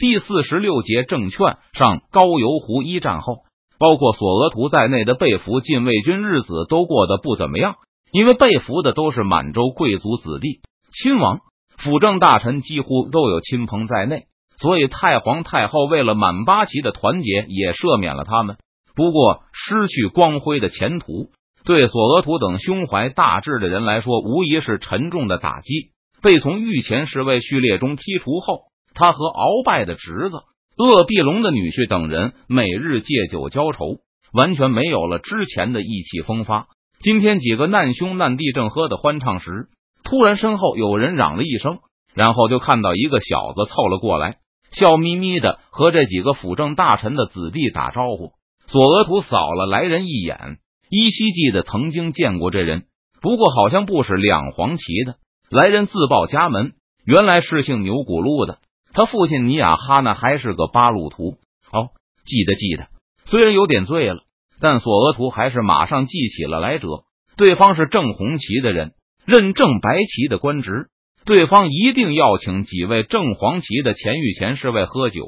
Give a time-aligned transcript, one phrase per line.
[0.00, 3.40] 第四十六节证券上高邮湖一战后，
[3.78, 7.74] 包括索额图在内的被俘禁卫军日子都过得不怎么样，
[8.10, 11.40] 因为被俘的都是满洲贵族子弟，亲王、
[11.76, 14.22] 辅政大臣几乎都有亲朋在内，
[14.56, 18.56] 所以太皇太后为了满八旗的团结，也赦免了他们。
[18.96, 21.28] 不过，失去光辉的前途，
[21.66, 25.90] 对索额图等胸怀大志的人来说，无疑是沉重的打击。
[26.22, 28.69] 被从御前侍卫序列中剔除后。
[29.00, 30.42] 他和鳌拜的侄子
[30.76, 33.96] 鄂必龙的女婿等人每日借酒浇愁，
[34.34, 36.68] 完全没有了之前的意气风发。
[37.00, 39.68] 今天几个难兄难弟正喝得欢畅时，
[40.04, 41.78] 突然身后有人嚷了一声，
[42.14, 44.36] 然后就看到一个小子凑了过来，
[44.70, 48.32] 笑眯眯的和这几个辅政大臣的子弟打招呼。
[48.66, 50.58] 索额图扫了来人一眼，
[50.90, 52.84] 依稀记得曾经见过这人，
[53.22, 55.14] 不过好像不是两黄旗的。
[55.48, 56.74] 来人自报家门，
[57.06, 58.58] 原来是姓牛古路的。
[58.92, 61.38] 他父亲尼亚哈那还是个八路图
[61.72, 61.90] 哦，
[62.24, 62.88] 记得记得。
[63.26, 64.22] 虽然有点醉了，
[64.60, 66.88] 但索额图还是马上记起了来者。
[67.36, 68.92] 对方是正红旗的人，
[69.24, 70.88] 任正白旗的官职。
[71.24, 75.26] 对方一定要请几位正黄旗的前御前侍卫喝酒。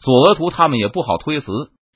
[0.00, 1.46] 索额图他们也不好推辞。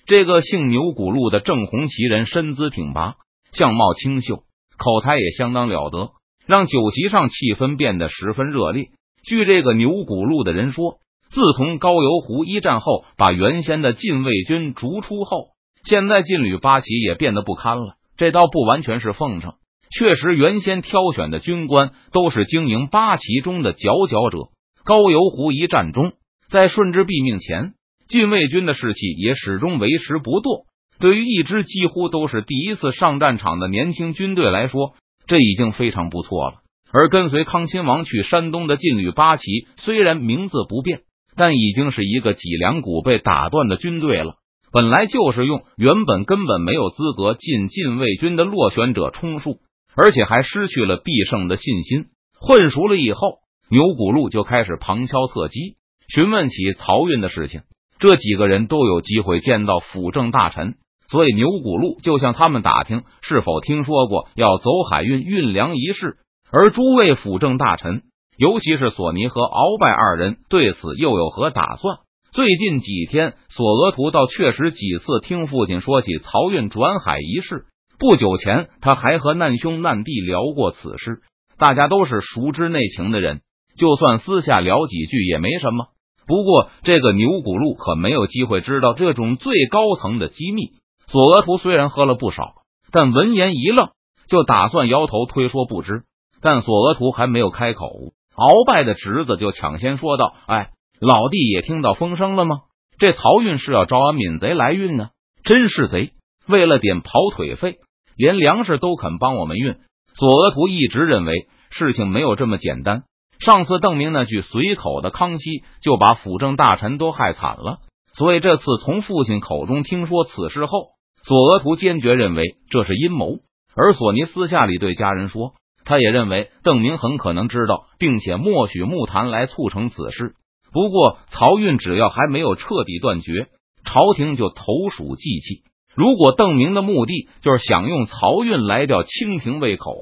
[0.07, 3.15] 这个姓牛骨路的正红旗人身姿挺拔，
[3.53, 4.45] 相貌清秀，
[4.77, 6.11] 口才也相当了得，
[6.47, 8.91] 让酒席上气氛变得十分热烈。
[9.27, 10.99] 据这个牛骨路的人说，
[11.31, 15.49] 自从高邮湖一战后，把原先的禁卫军逐出后，
[15.83, 17.97] 现在禁旅八旗也变得不堪了。
[18.17, 19.55] 这倒不完全是奉承，
[19.91, 24.39] 确实原先挑选的军官都是经营八旗中的佼佼者。
[24.85, 26.13] 高邮湖一战中，
[26.49, 27.75] 在顺治毙命前，
[28.09, 30.67] 禁卫军的士气也始终维持不堕。
[31.01, 34.95] 对于一支几乎都是第一次上战场的年轻军队来说，
[35.27, 36.59] 这已经非常不错了。
[36.93, 41.01] 而跟随康亲王去山东的禁旅八旗，虽然名字不变，
[41.37, 44.37] 但已经是一个脊梁骨被打断的军队了。
[44.73, 49.59] 本来就是用原本根本没有资格进禁卫军的落选者充数，
[49.95, 52.07] 而且还失去了必胜的信心。
[52.39, 53.39] 混熟了以后，
[53.71, 55.77] 牛骨路就开始旁敲侧击
[56.09, 57.63] 询问起漕运的事情。
[57.99, 60.75] 这几个人都有机会见到辅政大臣，
[61.09, 66.19] 所以牛骨路就向他们打听是否听说过要走海运运粮一事。
[66.53, 68.03] 而诸位辅政大臣，
[68.39, 71.99] 尤其是索尼和鳌拜二人，对此又有何打算？
[72.33, 77.65] 最近几天，索额图倒确实几次听父亲说起漕运转海一事。
[77.99, 81.21] 不久前，他还和难兄难弟聊过此事。
[81.59, 83.41] 大家都是熟知内情的人，
[83.79, 85.87] 就算私下聊几句也没什么。
[86.27, 90.73] 不过，这个牛骨路可没有机会知道这种最高层的机密。
[91.07, 92.53] 索额图虽然喝了不少，
[92.93, 93.91] 但闻言一愣，
[94.29, 96.03] 就打算摇头推说不知。
[96.41, 97.87] 但索额图还没有开口，
[98.35, 100.71] 鳌拜的侄子就抢先说道：“哎，
[101.01, 102.61] 老弟也听到风声了吗？
[102.99, 105.09] 这漕运是要招安闽贼来运呢？
[105.45, 106.13] 真是贼！
[106.47, 107.79] 为了点跑腿费，
[108.17, 109.77] 连粮食都肯帮我们运。”
[110.15, 113.03] 索额图一直认为事情没有这么简单。
[113.39, 117.81] 上次邓明那句随口的康熙就把辅政大臣都害惨了，
[118.15, 120.87] 所以这次从父亲口中听说此事后，
[121.23, 123.41] 索额图坚决认为这是阴谋。
[123.75, 125.53] 而索尼私下里对家人说。
[125.87, 130.35] 他也认为邓明很可能知道，并且默许木坛来促成此事。
[130.73, 133.47] 不过，漕运只要还没有彻底断绝，
[133.85, 135.63] 朝廷就投鼠忌器。
[135.95, 139.95] 如果邓明的目的就是想用漕运来吊清廷胃口，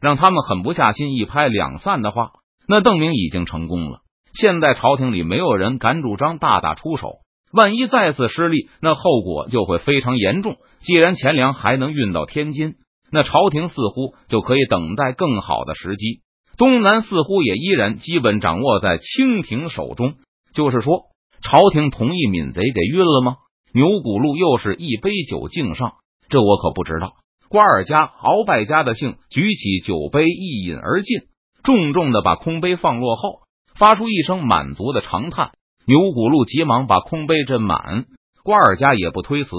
[0.00, 2.32] 让他们狠不下心一拍两散的话，
[2.66, 4.00] 那邓明已经成功了。
[4.34, 7.12] 现在朝廷里没有人敢主张大打出手，
[7.52, 10.56] 万一再次失利，那后果就会非常严重。
[10.80, 12.74] 既然钱粮还能运到天津。
[13.12, 16.20] 那朝廷似乎就可以等待更好的时机，
[16.56, 20.14] 东南似乎也依然基本掌握在清廷手中。
[20.52, 21.04] 就是说，
[21.42, 23.36] 朝廷同意闽贼给运了吗？
[23.72, 25.94] 牛骨路又是一杯酒敬上，
[26.28, 27.12] 这我可不知道。
[27.48, 31.22] 瓜尔佳、鳌拜家的姓举起酒杯一饮而尽，
[31.62, 33.40] 重重的把空杯放落后，
[33.74, 35.52] 发出一声满足的长叹。
[35.86, 38.06] 牛骨路急忙把空杯斟满，
[38.44, 39.50] 瓜尔佳也不推辞。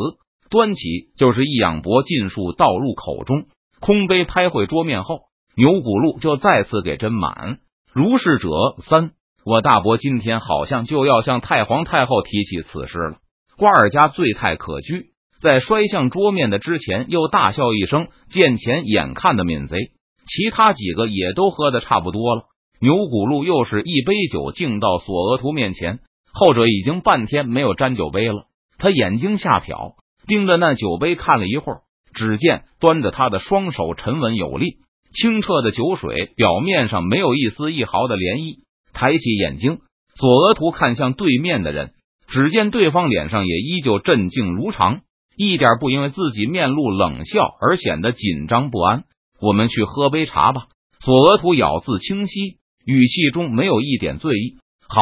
[0.52, 0.82] 端起
[1.16, 3.46] 就是一仰脖，尽数倒入口中。
[3.80, 5.22] 空杯拍回桌面后，
[5.56, 7.60] 牛骨路就再次给斟满。
[7.94, 8.50] 如是者
[8.84, 9.12] 三，
[9.46, 13.18] 我大伯今天好像就要向太皇太后提起此事了。
[13.56, 15.06] 瓜尔佳醉态可掬，
[15.42, 18.10] 在摔向桌面的之前，又大笑一声。
[18.30, 19.78] 见钱眼看的闽贼，
[20.28, 22.44] 其他几个也都喝的差不多了。
[22.82, 26.00] 牛骨路又是一杯酒敬到索额图面前，
[26.34, 29.94] 后者已经半天没有沾酒杯了，他眼睛下瞟。
[30.32, 31.82] 盯着那酒杯看了一会儿，
[32.14, 34.78] 只见端着他的双手沉稳有力，
[35.12, 38.60] 清澈的酒水表面上没有一丝一毫的涟漪。
[38.94, 39.80] 抬起眼睛，
[40.16, 41.92] 索额图看向对面的人，
[42.30, 45.02] 只见对方脸上也依旧镇静如常，
[45.36, 49.04] 一点不因为自己面露冷笑而显得紧张不安。
[49.42, 50.68] 我们去喝杯茶吧。
[51.04, 52.40] 索额图咬字清晰，
[52.86, 54.60] 语气中没有一点醉意。
[54.88, 55.02] 好，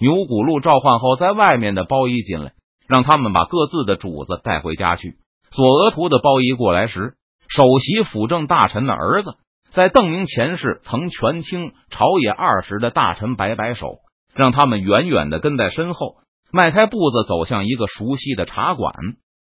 [0.00, 2.54] 牛骨鹿召唤后，在外面的包衣进来，
[2.86, 5.16] 让他们把各自的主子带回家去。
[5.50, 7.14] 索额图的包衣过来时，
[7.48, 9.34] 首席辅政大臣的儿子
[9.70, 13.98] 在邓明前世曾权倾朝野二十的大臣摆摆手，
[14.34, 16.16] 让他们远远的跟在身后，
[16.52, 18.92] 迈开步子走向一个熟悉的茶馆。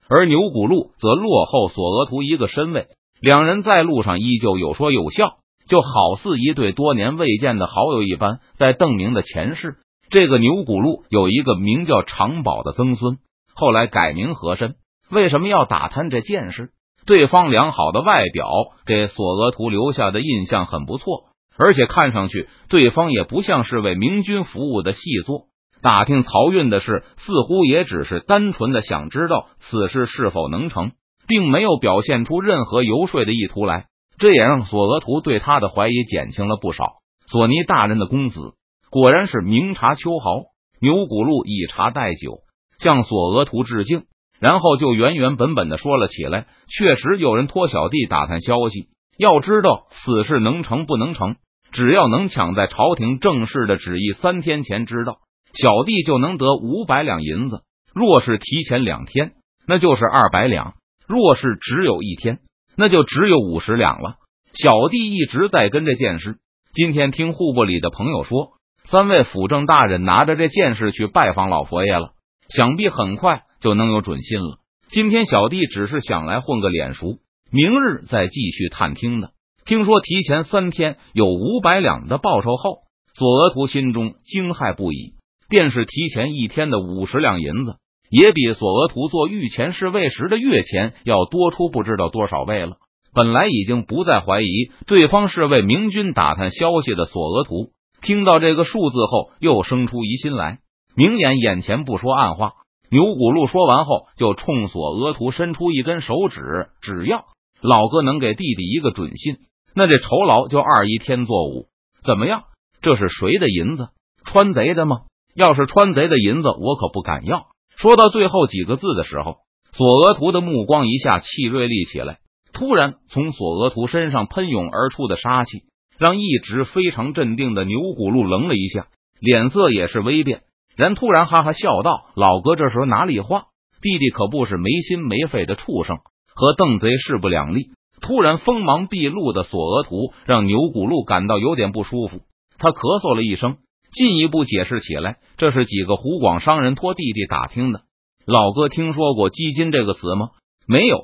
[0.09, 2.89] 而牛骨路则落后索额图一个身位，
[3.21, 5.37] 两人在路上依旧有说有笑，
[5.67, 8.41] 就好似一对多年未见的好友一般。
[8.57, 9.77] 在邓明的前世，
[10.11, 13.19] 这个牛骨路有一个名叫长宝的曾孙，
[13.55, 14.75] 后来改名和珅。
[15.11, 16.71] 为什么要打探这件事？
[17.05, 18.49] 对方良好的外表
[18.87, 21.25] 给索额图留下的印象很不错，
[21.59, 25.47] 而且看上去对方也不像是为明军服务的细作。
[25.83, 30.93] 打听漕运的事，似乎也只是单纯的想知道此事是否能成，
[31.27, 33.87] 并没有表现出任何游说的意图来。
[34.17, 36.85] 这也让索额图对他的怀疑减轻了不少。
[37.27, 38.55] 索尼大人的公子
[38.91, 40.53] 果然是明察秋毫。
[40.81, 42.39] 牛骨路以茶代酒，
[42.83, 44.05] 向索额图致敬。
[44.41, 46.47] 然后就原原本本的说了起来。
[46.69, 51.37] 确实有人托小弟打探消息，要知道此事能成不能成，
[51.71, 55.19] 只要能抢在朝廷正式的旨意三天前知道，
[55.55, 57.61] 小弟就能得五百两银子。
[57.95, 59.33] 若是提前两天，
[59.67, 60.73] 那就是二百两；
[61.07, 62.41] 若是只有一天，
[62.77, 64.17] 那就只有五十两了。
[64.55, 66.39] 小弟一直在跟着剑师，
[66.75, 68.55] 今天听户部里的朋友说，
[68.91, 72.11] 三位辅政大人拿着这件事去拜访老佛爷了，
[72.57, 73.43] 想必很快。
[73.63, 74.59] 就能有准信了。
[74.89, 77.19] 今天小弟只是想来混个脸熟，
[77.53, 79.31] 明日再继续探听的。
[79.65, 82.79] 听说提前三天有五百两的报酬后，
[83.15, 85.15] 索额图心中惊骇不已。
[85.49, 87.77] 便是提前一天的五十两银子，
[88.11, 92.79] 也比索额图做御前侍卫时的月钱要多出不知道多少倍了。
[93.15, 97.71] 本来已经不再怀疑对方是为明军打探消息的索额图，
[98.03, 100.59] 听到这个数字后，又生出疑心来。
[100.95, 102.53] 明眼眼前不说暗话。
[102.91, 107.25] 牛骨路说完后，就冲索额图伸出一根手指，只要
[107.63, 109.37] 老哥能给弟弟一个准信，
[109.75, 111.69] 那这酬劳就二一天作五。
[112.05, 112.45] 怎么样？
[112.83, 113.89] 这是谁的银子？
[114.25, 115.03] 川贼的吗？
[115.35, 117.47] 要是川贼的银子，我可不敢要。
[117.77, 119.39] 说到最后几个字的时候，
[119.73, 122.19] 索额图的目光一下气锐利起来。
[122.53, 125.63] 突然，从索额图身上喷涌而出的杀气，
[125.97, 130.43] 让一直非常镇定的牛骨路愣了一下，脸色也是微变。
[130.77, 133.47] 然突然哈哈笑道：“老哥，这时候哪里话？
[133.81, 135.99] 弟弟可不是没心没肺的畜生，
[136.35, 137.71] 和邓贼势不两立。”
[138.01, 142.23] 突然锋芒毕露的索额图让牛骨路感到有点不舒服，
[142.59, 143.59] 他咳嗽了一声，
[143.93, 147.83] 进一步解释起来：“这是几个湖广商人托弟弟打听的。
[148.27, 150.31] 老哥听说过基金这个词吗？
[150.67, 150.99] 没有。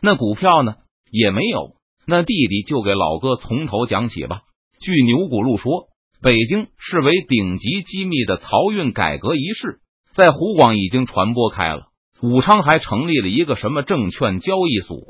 [0.00, 0.74] 那股票呢？
[1.12, 1.74] 也没有。
[2.06, 4.42] 那弟弟就给老哥从头讲起吧。
[4.80, 5.88] 据牛骨路说。”
[6.22, 9.80] 北京视为顶级机密的漕运改革仪式，
[10.14, 11.86] 在湖广已经传播开了。
[12.22, 15.00] 武昌还成立了一个什么证券交易所，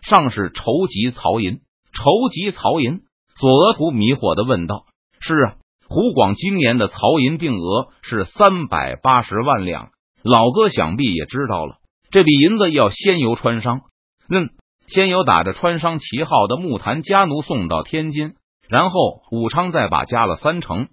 [0.00, 1.60] 上市筹集漕银。
[1.92, 3.02] 筹集漕银，
[3.38, 4.86] 索额图迷惑的问道
[5.20, 5.56] ：“是啊，
[5.88, 9.90] 湖广今年的漕银定额是三百八十万两。
[10.22, 11.76] 老哥想必也知道了，
[12.10, 13.82] 这笔银子要先由川商，
[14.30, 14.48] 嗯，
[14.86, 18.36] 先由打着川商旗号的木坛家奴送到天津。”
[18.68, 20.88] 然后武昌再把加了三成，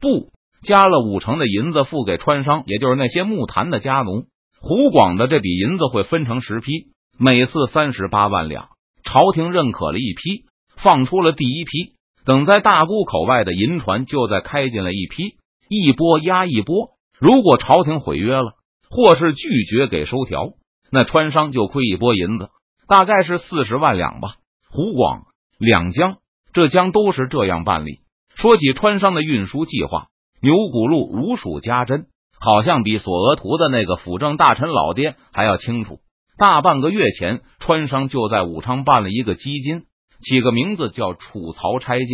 [0.00, 0.30] 不
[0.62, 4.26] 加了五成的银子付给川商，也就是那些木坛的家奴。
[4.60, 8.68] 湖广的这笔银子会分成十批，每次三十八万两。
[9.04, 11.94] 朝廷认可了一批，放出了第一批。
[12.24, 15.36] 等在大沽口外的银船就再开进来一批，
[15.68, 16.90] 一波压一波。
[17.20, 18.54] 如果朝廷毁约了，
[18.90, 20.50] 或是拒绝给收条，
[20.90, 22.48] 那川商就亏一波银子，
[22.88, 24.34] 大概是四十万两吧。
[24.70, 25.26] 湖广
[25.58, 26.16] 两江。
[26.56, 27.98] 这将都是这样办理。
[28.34, 30.06] 说起川商的运输计划，
[30.40, 32.06] 牛骨路如数家珍，
[32.40, 35.98] 好像比索额图的那个辅政大臣老爹还要清楚。
[36.38, 39.82] 大半个月前，川商就在武昌办了一个基金，
[40.22, 42.04] 起个名字叫“储曹拆借”，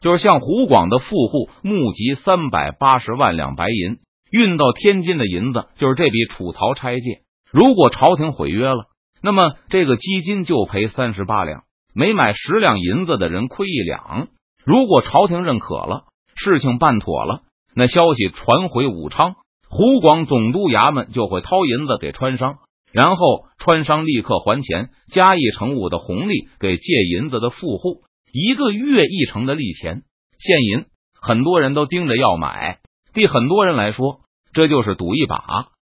[0.00, 3.98] 就是向湖广的富户募集三百八十万两白银，
[4.30, 7.22] 运到天津的银子就是这笔储曹拆借。
[7.50, 8.84] 如果朝廷毁约了，
[9.24, 11.64] 那么这个基金就赔三十八两。
[11.98, 14.28] 每买十两银子的人亏一两。
[14.64, 16.04] 如果朝廷认可了，
[16.36, 17.42] 事情办妥了，
[17.74, 19.34] 那消息传回武昌，
[19.68, 22.58] 湖广总督衙门就会掏银子给川商，
[22.92, 28.02] 然后川商立刻还钱，加一成五的红利给借银子的富户，
[28.32, 30.02] 一个月一成的利钱
[30.38, 30.84] 现银。
[31.20, 32.78] 很多人都盯着要买，
[33.12, 34.20] 对很多人来说，
[34.52, 35.44] 这就是赌一把，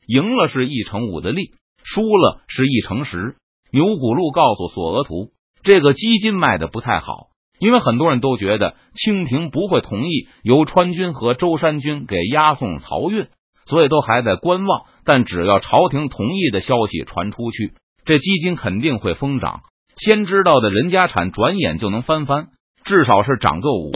[0.06, 1.50] 赢了是一成五的利，
[1.82, 3.34] 输了是一成十。
[3.72, 5.30] 牛骨禄告诉索额图，
[5.66, 7.26] 这个基金卖的不太好，
[7.58, 13.26] 因为很多人都觉得清廷不会同意由川军和舟山军给押送漕运，
[13.64, 14.82] 所以都还在观望。
[15.04, 17.73] 但只要朝廷同意的消息传出去，
[18.04, 19.62] 这基金肯定会疯涨。
[19.96, 22.50] 先知道的人家产，转眼就能翻番，
[22.85, 23.90] 至少是涨个五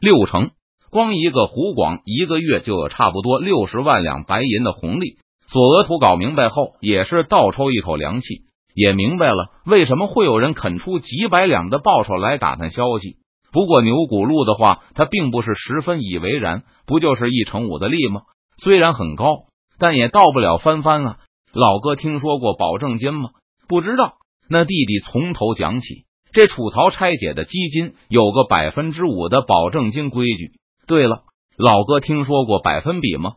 [0.00, 0.50] 六成。
[0.90, 5.18] 光一个湖广一个月就有差不多六十万两白银的红利。
[5.46, 8.43] 索额图搞明白后，也是倒抽一口凉气。
[8.74, 13.16] 也明白了为什么会有人肯出几百两的报酬来打探消息。
[13.52, 16.64] 不过牛骨路的话，他并不是十分以为然。
[16.86, 18.22] 不就是一成五的利吗？
[18.62, 19.44] 虽然很高，
[19.78, 21.16] 但也到不了翻番啊。
[21.52, 23.30] 老哥听说过保证金吗？
[23.68, 24.14] 不知道。
[24.50, 26.04] 那弟弟从头讲起。
[26.32, 30.50] 这楚陶拆解的基金有个百分之五的保证金规矩。
[30.88, 31.22] 对了，
[31.56, 33.34] 老哥听说过百分比吗？